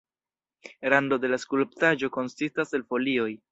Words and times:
Rando 0.93 1.19
de 1.27 1.31
la 1.33 1.39
skulptaĵo 1.45 2.11
konsistas 2.19 2.77
el 2.81 2.89
folioj. 2.93 3.33